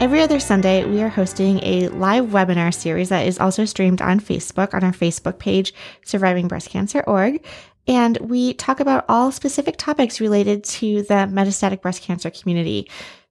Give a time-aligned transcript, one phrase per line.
[0.00, 4.20] Every other Sunday, we are hosting a live webinar series that is also streamed on
[4.20, 5.74] Facebook on our Facebook page,
[6.06, 7.44] survivingbreastcancer.org.
[7.88, 12.88] And we talk about all specific topics related to the metastatic breast cancer community.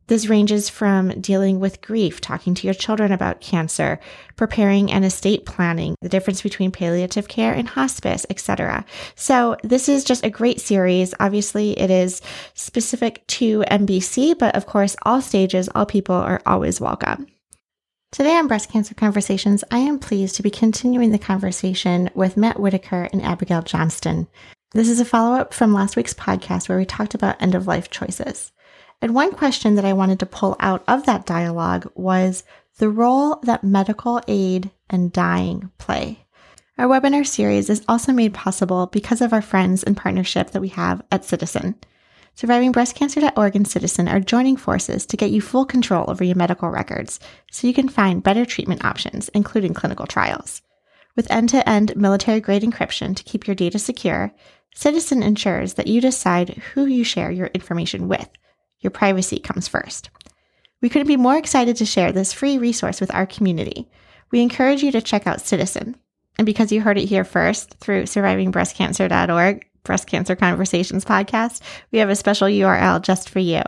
[0.08, 4.00] This ranges from dealing with grief, talking to your children about cancer,
[4.38, 8.86] preparing an estate planning, the difference between palliative care and hospice, etc.
[9.16, 11.14] So this is just a great series.
[11.20, 12.22] Obviously, it is
[12.54, 17.28] specific to MBC, but of course, all stages, all people are always welcome.
[18.14, 22.62] Today on Breast Cancer Conversations, I am pleased to be continuing the conversation with Matt
[22.62, 24.28] Whitaker and Abigail Johnston.
[24.72, 27.68] This is a follow up from last week's podcast where we talked about end of
[27.68, 28.54] life choices.
[29.02, 32.44] And one question that I wanted to pull out of that dialogue was
[32.78, 36.26] the role that medical aid and dying play.
[36.78, 40.70] Our webinar series is also made possible because of our friends and partnership that we
[40.70, 41.76] have at Ciitizen.
[42.36, 47.20] SurvivingBreastCancer.org and Ciitizen are joining forces to get you full control over your medical records
[47.52, 50.62] so you can find better treatment options, including clinical trials.
[51.16, 54.32] With end to end military grade encryption to keep your data secure,
[54.76, 58.30] Ciitizen ensures that you decide who you share your information with
[58.80, 60.10] your privacy comes first.
[60.82, 63.90] We couldn't be more excited to share this free resource with our community.
[64.32, 65.96] We encourage you to check out Ciitizen.
[66.38, 71.62] And because you heard it here first through survivingbreastcancer.org, Breast Cancer Conversations podcast,
[71.92, 73.62] we have a special URL just for you.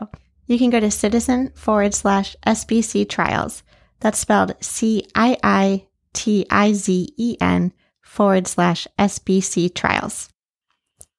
[0.45, 3.63] You can go to ciitizen forward slash SBC trials.
[4.02, 7.71] That's spelled C I I T I Z E N
[8.02, 10.30] forward slash SBC trials.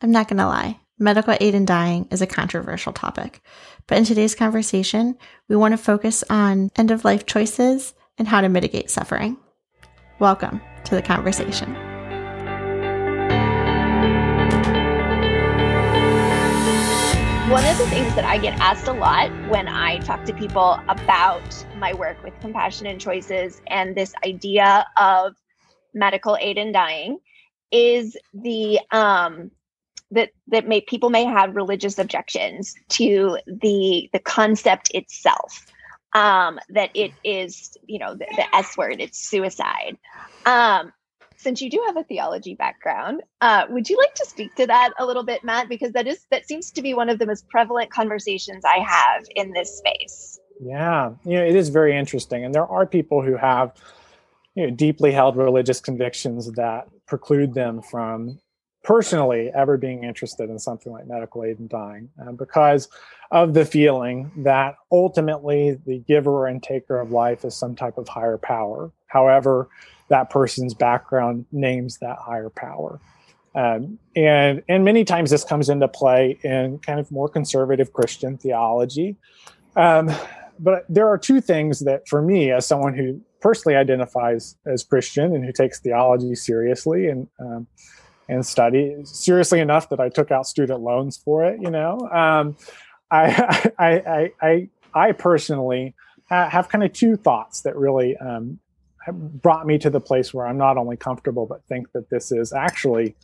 [0.03, 3.41] I'm not going to lie, medical aid in dying is a controversial topic.
[3.91, 5.19] But in today's conversation,
[5.49, 9.37] we want to focus on end of life choices and how to mitigate suffering.
[10.21, 11.75] Welcome to the conversation.
[17.51, 20.79] One of the things that I get asked a lot when I talk to people
[20.89, 25.35] about my work with compassion and choices and this idea of
[25.95, 27.19] medical aid in dying
[27.73, 29.51] is the um,
[30.11, 35.67] that that may people may have religious objections to the the concept itself
[36.15, 39.97] um that it is you know the, the s word it's suicide.
[40.47, 40.93] Um
[41.37, 44.93] since you do have a theology background uh would you like to speak to that
[44.99, 45.69] a little bit matt?
[45.69, 49.25] Because that is that seems to be one of the most prevalent conversations i have
[49.37, 50.39] in this space.
[50.61, 53.73] Yeah you know it is very interesting and there are people who have
[54.55, 58.41] you know deeply held religious convictions that preclude them from
[58.83, 62.89] personally ever being interested in something like medical aid and dying uh, because
[63.31, 68.09] of the feeling that ultimately the giver and taker of life is some type of
[68.09, 68.91] higher power.
[69.07, 69.69] However,
[70.09, 73.01] that person's background names that higher power.
[73.55, 78.39] Um, and and many times this comes into play in kind of more conservative Christian
[78.39, 79.17] theology.
[79.77, 80.11] Um,
[80.59, 85.35] but there are two things that, for me, as someone who personally identifies as Christian
[85.35, 87.67] and who takes theology seriously and um,
[88.31, 91.61] and study seriously enough that I took out student loans for it.
[91.61, 92.57] You know, um,
[93.11, 95.95] I, I, I, I, I personally
[96.31, 98.61] have kind of two thoughts that really um,
[99.13, 102.53] brought me to the place where I'm not only comfortable but think that this is
[102.53, 103.17] actually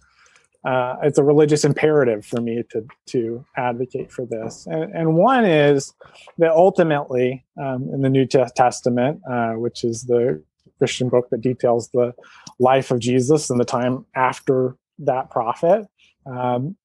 [0.65, 4.67] uh, it's a religious imperative for me to to advocate for this.
[4.67, 5.95] And, and one is
[6.39, 10.43] that ultimately um, in the New Testament, uh, which is the
[10.79, 12.13] Christian book that details the
[12.59, 15.87] life of Jesus and the time after that prophet.
[16.25, 16.77] Um,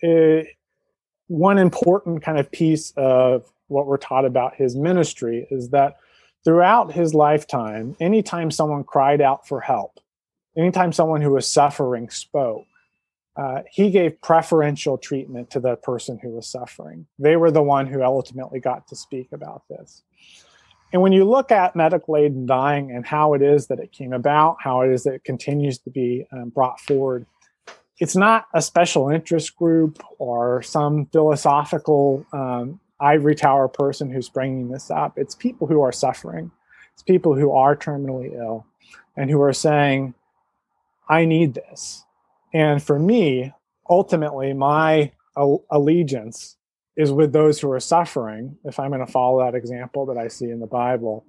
[0.00, 0.48] it,
[1.28, 5.96] one important kind of piece of what we're taught about his ministry is that
[6.44, 9.98] throughout his lifetime, anytime someone cried out for help,
[10.56, 12.66] anytime someone who was suffering spoke,
[13.36, 17.06] uh, he gave preferential treatment to the person who was suffering.
[17.18, 20.02] They were the one who ultimately got to speak about this.
[20.92, 23.92] And when you look at medical aid and dying and how it is that it
[23.92, 27.26] came about, how it is that it continues to be um, brought forward,
[27.98, 34.68] it's not a special interest group or some philosophical um, ivory tower person who's bringing
[34.68, 35.14] this up.
[35.16, 36.50] It's people who are suffering.
[36.92, 38.66] It's people who are terminally ill
[39.16, 40.14] and who are saying,
[41.08, 42.04] I need this.
[42.52, 43.52] And for me,
[43.88, 45.12] ultimately, my
[45.70, 46.56] allegiance
[46.96, 50.28] is with those who are suffering, if I'm going to follow that example that I
[50.28, 51.26] see in the Bible.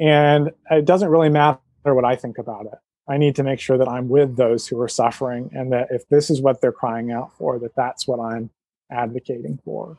[0.00, 2.78] And it doesn't really matter what I think about it.
[3.08, 6.08] I need to make sure that I'm with those who are suffering, and that if
[6.08, 8.50] this is what they're crying out for, that that's what I'm
[8.90, 9.96] advocating for.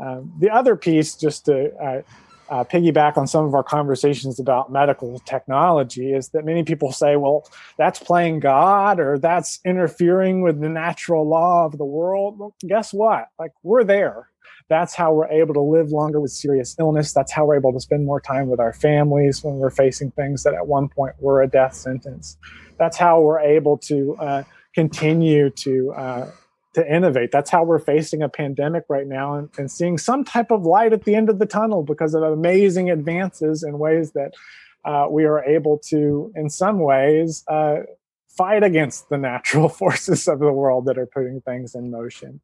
[0.00, 2.02] Um, the other piece, just to uh,
[2.48, 7.16] uh, piggyback on some of our conversations about medical technology, is that many people say,
[7.16, 12.38] well, that's playing God or that's interfering with the natural law of the world.
[12.38, 13.28] Well, guess what?
[13.38, 14.29] Like, we're there.
[14.70, 17.12] That's how we're able to live longer with serious illness.
[17.12, 20.44] That's how we're able to spend more time with our families when we're facing things
[20.44, 22.38] that at one point were a death sentence.
[22.78, 26.30] That's how we're able to uh, continue to uh,
[26.74, 27.32] to innovate.
[27.32, 30.92] That's how we're facing a pandemic right now and, and, seeing some type of light
[30.92, 34.34] at the end of the tunnel because of amazing advances in ways that
[34.84, 37.78] uh, we are able to, in some ways, uh,
[38.28, 42.40] fight against the natural forces of the world that are putting things in motion.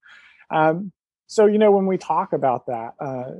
[0.50, 0.90] Um,
[1.26, 3.32] so, you know, when we talk about that, uh,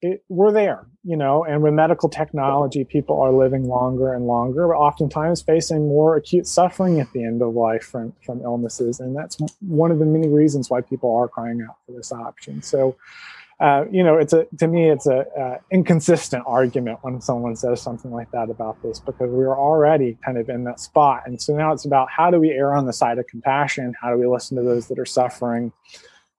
[0.00, 4.74] it, we're there, you know, and with medical technology, people are living longer and longer,
[4.76, 9.00] oftentimes facing more acute suffering at the end of life from, from illnesses.
[9.00, 12.62] And that's one of the many reasons why people are crying out for this option.
[12.62, 12.96] So,
[13.60, 17.82] uh, you know, it's a to me, it's a uh, inconsistent argument when someone says
[17.82, 21.42] something like that about this because we are already kind of in that spot, and
[21.42, 23.94] so now it's about how do we err on the side of compassion?
[24.00, 25.72] How do we listen to those that are suffering?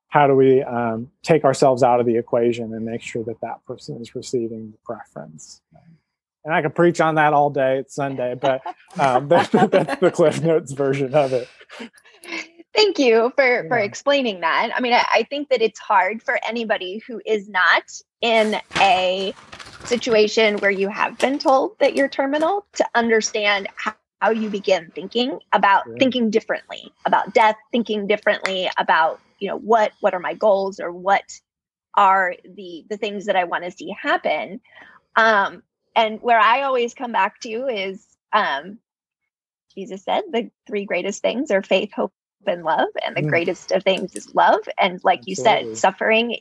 [0.10, 3.64] How do we um, take ourselves out of the equation and make sure that that
[3.66, 5.62] person is receiving the preference?
[6.46, 8.62] And i could preach on that all day it's sunday but
[9.00, 11.48] um, that's, that's, the cliff notes version of it.
[12.74, 14.72] Thank you for for explaining that.
[14.76, 17.84] I mean I, I think that it's hard for anybody who is not
[18.22, 19.34] in a
[19.86, 24.92] situation where you have been told that you're terminal to understand how how you begin
[24.94, 30.34] thinking about thinking differently about death thinking differently about you know what what are my
[30.34, 31.40] goals or what
[31.96, 34.60] are the the things that i want to see happen
[35.16, 35.64] um
[35.96, 38.78] and where i always come back to is um
[39.74, 42.14] jesus said the three greatest things are faith hope
[42.46, 43.30] and love and the mm.
[43.30, 45.32] greatest of things is love and like Absolutely.
[45.32, 46.38] you said suffering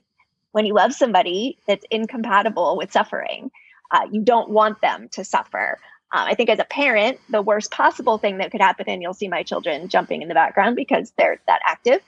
[0.52, 3.50] when you love somebody that's incompatible with suffering
[3.90, 5.78] uh, you don't want them to suffer
[6.12, 9.14] um, I think as a parent, the worst possible thing that could happen, and you'll
[9.14, 12.00] see my children jumping in the background because they're that active,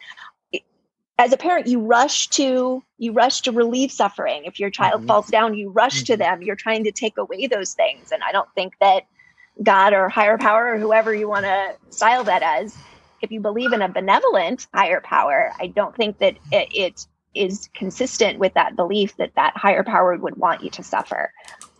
[1.20, 4.44] as a parent you rush to you rush to relieve suffering.
[4.46, 5.08] If your child mm-hmm.
[5.08, 6.12] falls down you rush mm-hmm.
[6.12, 6.42] to them.
[6.42, 8.10] You're trying to take away those things.
[8.10, 9.06] And i don't think that
[9.62, 12.76] god or higher power or whoever you want to style that as
[13.20, 17.68] if you believe in a benevolent higher power i don't think that it, it is
[17.74, 21.32] consistent with that belief that that higher power would want you to suffer.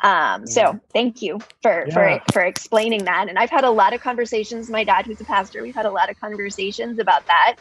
[0.03, 1.93] Um, so thank you for yeah.
[1.93, 3.29] for for explaining that.
[3.29, 5.91] And i've had a lot of conversations my dad who's a pastor we've had a
[5.91, 7.57] lot of conversations about that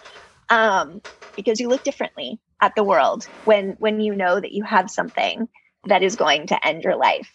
[0.50, 1.01] um,
[1.36, 5.48] because you look differently at the world when when you know that you have something
[5.86, 7.31] that is going to end your life.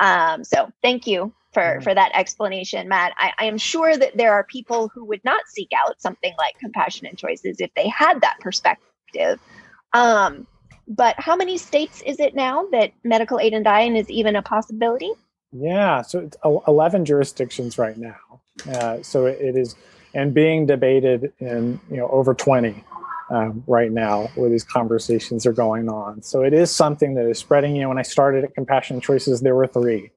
[0.00, 3.12] Um, so thank you for for that explanation, Matt.
[3.16, 6.58] I, I am sure that there are people who would not seek out something like
[6.58, 9.38] compassionate choices if they had that perspective.
[9.92, 10.46] Um,
[10.88, 14.42] but how many states is it now that medical aid and dying is even a
[14.42, 15.10] possibility?
[15.52, 18.16] Yeah, so it's 11 jurisdictions right now.
[18.68, 19.76] Uh, so it is
[20.14, 22.84] and being debated in you know over 20
[23.30, 26.22] um, right now where these conversations are going on.
[26.22, 27.74] So it is something that is spreading.
[27.74, 30.10] You know, when I started at Compassion Choices, there were three.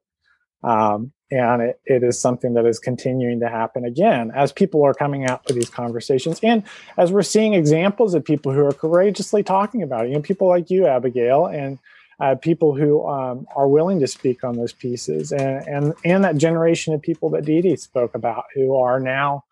[0.63, 4.93] Um, and it, it is something that is continuing to happen again as people are
[4.93, 6.63] coming out to these conversations and
[6.98, 10.48] as we're seeing examples of people who are courageously talking about it you know people
[10.48, 11.79] like you abigail and
[12.19, 16.38] uh, people who um, are willing to speak on those pieces and, and and that
[16.38, 19.43] generation of people that Dee spoke about who are now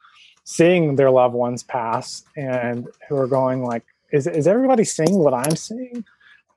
[0.45, 5.33] seeing their loved ones pass and who are going like is, is everybody seeing what
[5.33, 6.05] i'm seeing?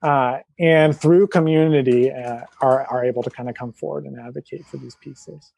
[0.00, 4.64] Uh, and through community uh, are, are able to kind of come forward and advocate
[4.64, 5.52] for these pieces.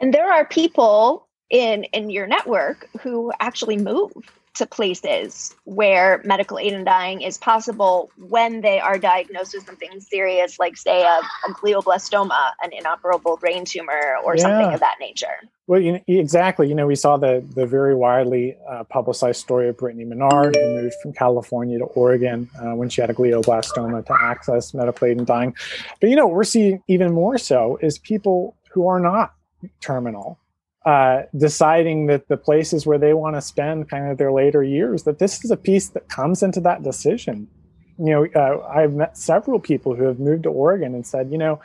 [0.00, 4.12] And there are people in in your network who actually move
[4.58, 10.00] to places where medical aid and dying is possible when they are diagnosed with something
[10.00, 14.42] serious, like, say, a, a glioblastoma, an inoperable brain tumor, or yeah.
[14.42, 15.26] something of that nature.
[15.66, 16.68] Well, you know, exactly.
[16.68, 20.82] You know, we saw the the very widely uh, publicized story of Brittany Maynard, who
[20.82, 25.18] moved from California to Oregon uh, when she had a glioblastoma to access medical aid
[25.18, 25.54] and dying.
[26.00, 29.34] But you know, what we're seeing even more so is people who are not
[29.80, 30.38] terminal
[30.86, 35.04] uh, deciding that the places where they want to spend kind of their later years,
[35.04, 37.48] that this is a piece that comes into that decision.
[37.98, 41.38] You know, uh, I've met several people who have moved to Oregon and said, you
[41.38, 41.60] know,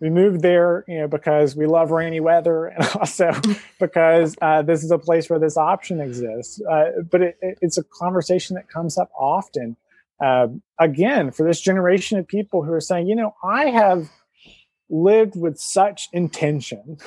[0.00, 3.32] we moved there, you know, because we love rainy weather and also
[3.80, 6.60] because uh, this is a place where this option exists.
[6.70, 9.76] Uh, but it, it, it's a conversation that comes up often.
[10.20, 10.48] Uh,
[10.80, 14.10] again, for this generation of people who are saying, you know, I have
[14.90, 16.98] lived with such intention.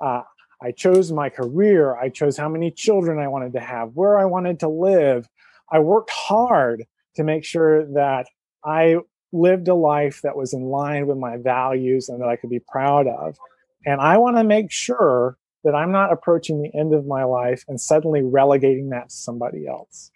[0.00, 0.22] Uh,
[0.62, 1.96] I chose my career.
[1.96, 5.28] I chose how many children I wanted to have, where I wanted to live.
[5.70, 6.84] I worked hard
[7.16, 8.26] to make sure that
[8.64, 8.98] I
[9.32, 12.60] lived a life that was in line with my values and that I could be
[12.60, 13.36] proud of.
[13.84, 17.64] And I want to make sure that I'm not approaching the end of my life
[17.66, 20.10] and suddenly relegating that to somebody else.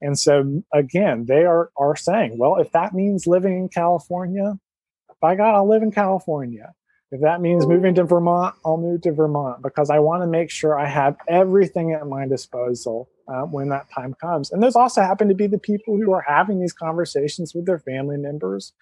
[0.00, 4.58] And so again, they are are saying, well, if that means living in California,
[5.20, 6.72] by God, I'll live in California.
[7.10, 10.50] If that means moving to Vermont, I'll move to Vermont because I want to make
[10.50, 14.50] sure I have everything at my disposal uh, when that time comes.
[14.50, 17.78] And those also happen to be the people who are having these conversations with their
[17.78, 18.74] family members,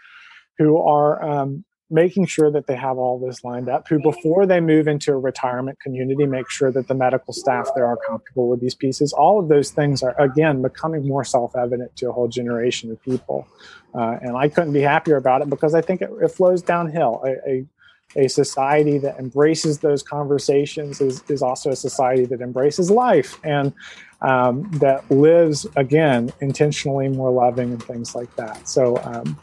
[0.59, 4.59] who are um, making sure that they have all this lined up, who before they
[4.59, 8.61] move into a retirement community, make sure that the medical staff there are comfortable with
[8.61, 9.13] these pieces.
[9.13, 13.01] All of those things are, again, becoming more self evident to a whole generation of
[13.03, 13.47] people.
[13.95, 17.23] Uh, and I couldn't be happier about it because I think it, it flows downhill.
[17.25, 17.67] A, a,
[18.15, 23.73] a, society that embraces those conversations is, is also a society that embraces life and
[24.23, 28.69] um, that lives, again, intentionally more loving and things like that.
[28.69, 29.39] So, um,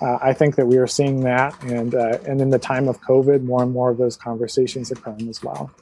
[0.00, 3.00] uh, I think that we are seeing that, and uh, and in the time of
[3.00, 5.72] COVID, more and more of those conversations occurring as well.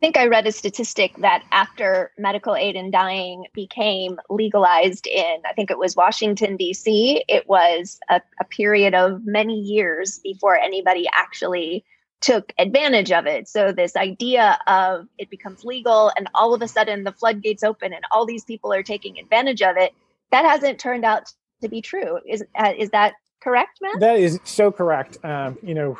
[0.00, 5.42] I think I read a statistic that after medical aid in dying became legalized in,
[5.44, 10.56] I think it was Washington D.C., it was a, a period of many years before
[10.56, 11.84] anybody actually
[12.22, 13.46] took advantage of it.
[13.46, 17.92] So this idea of it becomes legal and all of a sudden the floodgates open
[17.92, 19.92] and all these people are taking advantage of it,
[20.30, 21.30] that hasn't turned out
[21.60, 22.20] to be true.
[22.26, 24.00] Is uh, is that correct, Matt?
[24.00, 25.22] That is so correct.
[25.22, 25.98] Um, you know,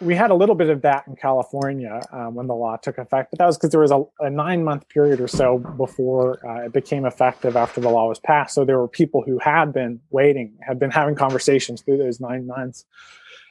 [0.00, 3.30] we had a little bit of that in California um, when the law took effect,
[3.30, 6.64] but that was because there was a, a, nine month period or so before uh,
[6.64, 8.54] it became effective after the law was passed.
[8.54, 12.46] So there were people who had been waiting, had been having conversations through those nine
[12.46, 12.84] months.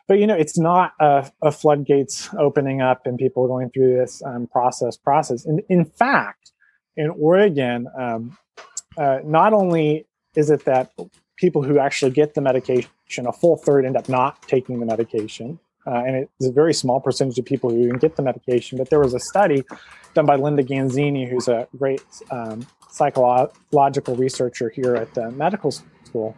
[0.08, 4.24] But you know, it's not a, a floodgates opening up and people going through this
[4.26, 4.98] um, process.
[4.98, 5.46] Process.
[5.46, 6.52] And in fact,
[6.98, 8.38] in Oregon, um,
[8.98, 10.92] uh, not only is it that
[11.38, 12.90] people who actually get the medication,
[13.26, 15.60] a full third end up not taking the medication.
[15.90, 18.78] Uh, and it's a very small percentage of people who even get the medication.
[18.78, 19.64] But there was a study
[20.14, 26.36] done by Linda Ganzini, who's a great um, psychological researcher here at the medical school.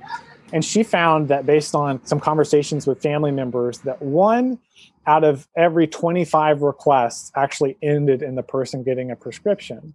[0.53, 4.59] And she found that based on some conversations with family members, that one
[5.05, 9.93] out of every 25 requests actually ended in the person getting a prescription.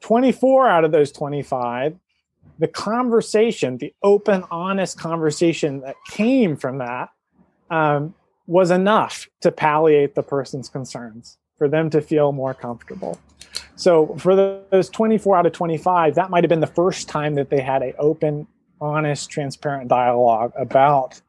[0.00, 1.96] 24 out of those 25
[2.58, 7.08] the conversation, the open, honest conversation that came from that
[7.70, 8.14] um,
[8.46, 13.18] was enough to palliate the person's concerns for them to feel more comfortable.
[13.76, 17.50] So for those 24 out of 25, that might have been the first time that
[17.50, 18.46] they had an open,
[18.80, 21.20] honest, transparent dialogue about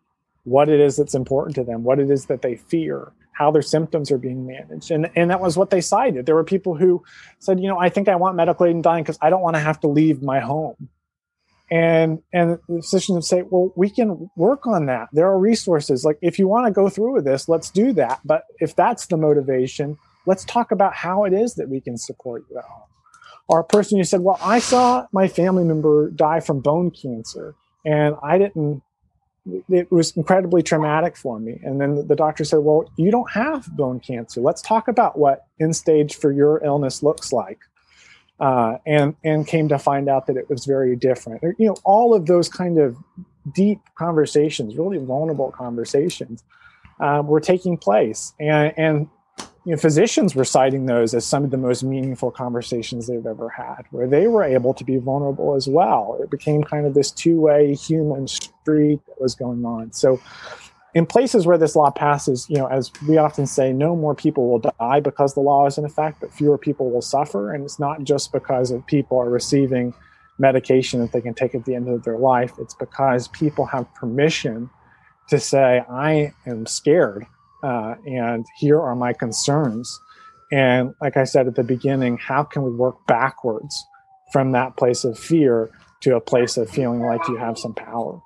[0.44, 3.62] what it is that's important to them, what it is that they fear, how their
[3.62, 4.92] symptoms are being managed.
[4.92, 6.26] And, and that was what they cited.
[6.26, 7.04] There were people who
[7.40, 9.56] said, you know, I think I want medical aid in dying because I don't want
[9.56, 10.90] to have to leave my home
[11.72, 15.10] and and the physicians say well we can work on that.
[15.14, 16.04] There are resources.
[16.04, 18.20] Like if you want to go through with this let's do that.
[18.26, 22.44] But if that's the motivation let's talk about how it is that we can support
[22.50, 22.88] you at home.
[23.48, 27.56] Or a person who said well i saw my family member die from bone cancer
[27.86, 28.82] and i didn't
[29.70, 31.60] it was incredibly traumatic for me.
[31.64, 34.42] And then the doctor said well you don't have bone cancer.
[34.42, 37.60] Let's talk about what end stage for your illness looks like
[38.40, 41.42] uh, and and came to find out that it was very different.
[41.58, 42.98] You know, all of those kind of
[43.54, 46.44] deep conversations, really vulnerable conversations,
[47.00, 49.10] um, were taking place, and and
[49.66, 53.48] you know, physicians were citing those as some of the most meaningful conversations they've ever
[53.48, 56.20] had, where they were able to be vulnerable as well.
[56.22, 59.94] It became kind of this two-way human street that was going on.
[59.94, 60.20] So,
[60.94, 64.48] in places where this law passes, you know, as we often say, no more people
[64.48, 67.52] will die because the law is in effect, but fewer people will suffer.
[67.52, 69.94] And it's not just because of people are receiving
[70.38, 72.54] medication that they can take at the end of their life.
[72.60, 74.70] It's because people have permission
[75.30, 77.26] to say, I am scared,
[77.64, 80.00] uh, and here are my concerns.
[80.52, 83.84] And like I said at the beginning, how can we work backwards
[84.32, 85.72] from that place of fear
[86.02, 88.22] to a place of feeling like you have some power?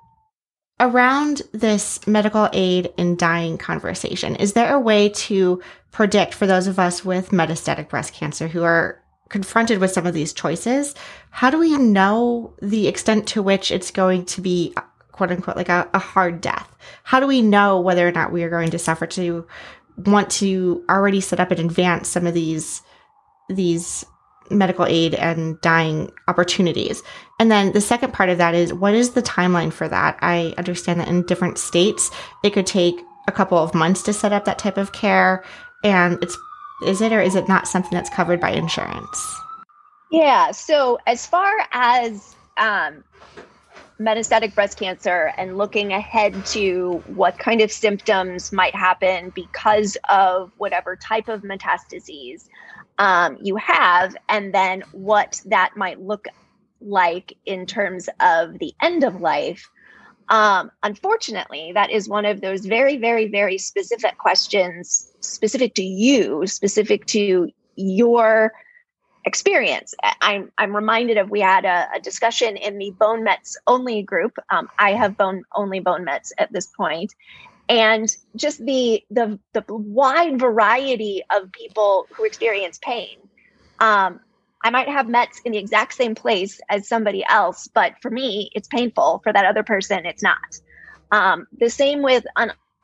[0.80, 6.66] Around this medical aid in dying conversation, is there a way to predict for those
[6.66, 10.94] of us with metastatic breast cancer who are confronted with some of these choices?
[11.30, 14.74] How do we know the extent to which it's going to be
[15.12, 16.74] quote unquote like a, a hard death?
[17.02, 19.46] How do we know whether or not we are going to suffer to
[19.96, 22.82] want to already set up in advance some of these
[23.48, 24.04] these
[24.50, 27.02] medical aid and dying opportunities.
[27.38, 30.18] And then the second part of that is what is the timeline for that?
[30.20, 32.10] I understand that in different states,
[32.42, 35.44] it could take a couple of months to set up that type of care.
[35.84, 36.36] And it's
[36.86, 39.40] Is it or is it not something that's covered by insurance?
[40.10, 40.52] Yeah.
[40.52, 43.04] So, as far as um,
[44.00, 50.52] metastatic breast cancer and looking ahead to what kind of symptoms might happen because of
[50.56, 52.48] whatever type of metastases
[52.98, 56.26] um, you have, and then what that might look
[56.80, 59.68] like in terms of the end of life.
[60.28, 66.46] Um, unfortunately, that is one of those very, very, very specific questions specific to you,
[66.46, 68.52] specific to your
[69.24, 69.94] experience.
[70.20, 74.38] I'm I'm reminded of we had a, a discussion in the bone mets only group.
[74.50, 77.14] Um, I have bone only bone mets at this point,
[77.68, 83.18] and just the the the wide variety of people who experience pain.
[83.78, 84.20] Um,
[84.64, 88.50] I might have mets in the exact same place as somebody else, but for me,
[88.54, 89.20] it's painful.
[89.22, 90.38] For that other person, it's not.
[91.12, 92.24] Um, the same with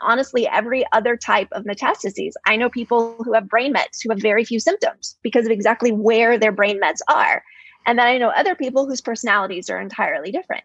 [0.00, 2.32] honestly every other type of metastases.
[2.46, 5.90] I know people who have brain mets who have very few symptoms because of exactly
[5.90, 7.42] where their brain mets are.
[7.86, 10.64] And then I know other people whose personalities are entirely different.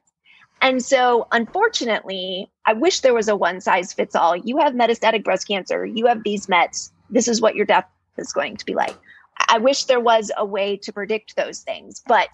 [0.61, 4.35] And so, unfortunately, I wish there was a one size fits all.
[4.35, 6.91] You have metastatic breast cancer, you have these mets.
[7.09, 7.85] This is what your death
[8.17, 8.95] is going to be like.
[9.47, 12.29] I wish there was a way to predict those things, but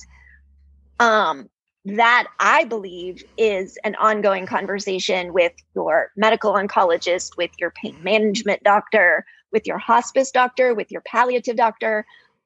[1.00, 1.50] um,
[1.86, 8.64] that I believe is an ongoing conversation with your medical oncologist, with your pain management
[8.64, 12.06] doctor, with your hospice doctor, with your palliative doctor.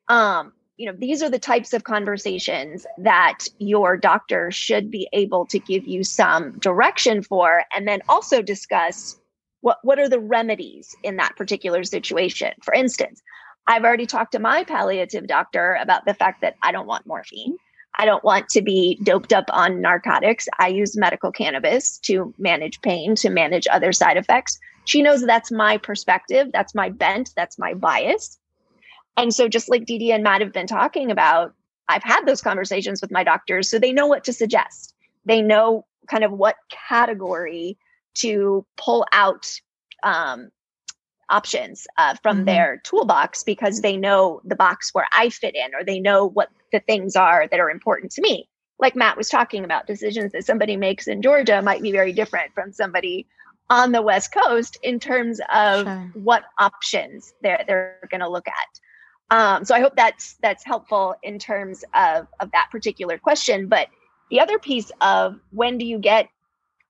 [0.09, 5.45] Um, you know, these are the types of conversations that your doctor should be able
[5.47, 9.19] to give you some direction for, and then also discuss
[9.59, 12.53] what what are the remedies in that particular situation.
[12.63, 13.21] For instance,
[13.67, 17.57] I've already talked to my palliative doctor about the fact that I don't want morphine.
[17.97, 20.47] I don't want to be doped up on narcotics.
[20.59, 24.57] I use medical cannabis to manage pain, to manage other side effects.
[24.85, 28.39] She knows that's my perspective, that's my bent, that's my bias.
[29.19, 31.53] And so, just like Dee and Matt have been talking about,
[31.89, 34.93] I've had those conversations with my doctors so they know what to suggest.
[35.25, 36.55] They know kind of what
[36.87, 37.77] category
[38.15, 39.51] to pull out
[40.03, 40.49] um,
[41.29, 42.45] options uh, from mm-hmm.
[42.45, 46.49] their toolbox because they know the box where I fit in or they know what
[46.71, 48.47] the things are that are important to me.
[48.79, 52.53] Like Matt was talking about, decisions that somebody makes in Georgia might be very different
[52.53, 53.27] from somebody
[53.69, 56.11] on the West Coast in terms of sure.
[56.13, 58.79] what options they're they're going to look at.
[59.31, 63.67] Um, so I hope that's that's helpful in terms of of that particular question.
[63.67, 63.87] But
[64.29, 66.29] the other piece of when do you get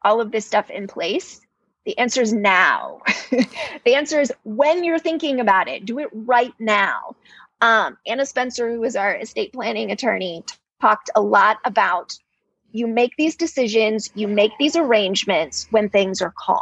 [0.03, 1.41] all of this stuff in place
[1.89, 3.01] the answer is now.
[3.83, 7.15] the answer is when you're thinking about it, do it right now.
[7.61, 10.43] Um, Anna Spencer, who is our estate planning attorney,
[10.81, 12.15] talked a lot about
[12.71, 16.59] you make these decisions, you make these arrangements when things are calm.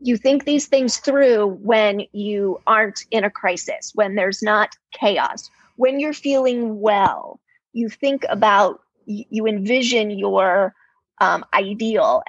[0.00, 5.50] You think these things through when you aren't in a crisis, when there's not chaos,
[5.76, 7.40] when you're feeling well.
[7.72, 10.74] You think about, you envision your
[11.20, 12.22] um, ideal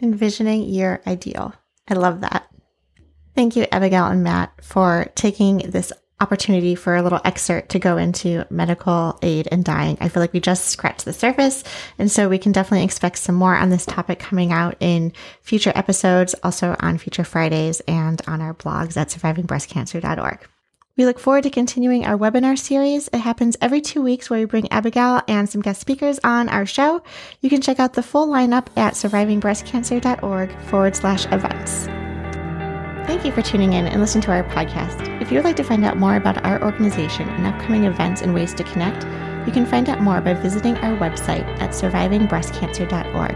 [0.00, 1.54] Envisioning your ideal.
[1.88, 2.48] I love that.
[3.34, 5.92] Thank you, Abigail and Matt, for taking this
[6.24, 9.98] opportunity for a little excerpt to go into medical aid and dying.
[10.00, 11.62] I feel like we just scratched the surface.
[11.98, 15.72] And so we can definitely expect some more on this topic coming out in future
[15.74, 20.48] episodes, also on future Fridays and on our blogs at survivingbreastcancer.org.
[20.96, 23.08] We look forward to continuing our webinar series.
[23.08, 26.66] It happens every two weeks where we bring Abigail and some guest speakers on our
[26.66, 27.02] show.
[27.40, 31.88] You can check out the full lineup at survivingbreastcancer.org forward slash events.
[33.06, 35.20] Thank you for tuning in and listening to our podcast.
[35.20, 38.32] If you would like to find out more about our organization and upcoming events and
[38.32, 39.04] ways to connect,
[39.46, 43.34] you can find out more by visiting our website at survivingbreastcancer.org.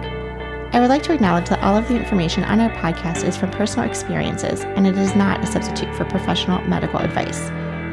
[0.74, 3.50] I would like to acknowledge that all of the information on our podcast is from
[3.50, 7.50] personal experiences and it is not a substitute for professional medical advice.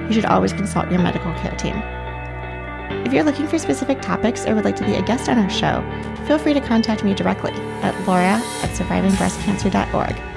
[0.07, 1.75] You should always consult your medical care team.
[3.05, 5.49] If you're looking for specific topics or would like to be a guest on our
[5.49, 5.83] show,
[6.25, 10.34] feel free to contact me directly at laura at survivingbreastcancer.org.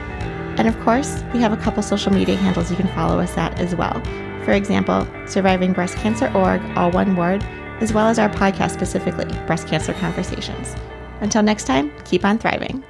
[0.58, 3.58] And of course, we have a couple social media handles you can follow us at
[3.60, 4.02] as well.
[4.44, 7.42] For example, Surviving Breast Cancer Org, all one word,
[7.80, 10.74] as well as our podcast specifically, Breast Cancer Conversations.
[11.20, 12.82] Until next time, keep on thriving.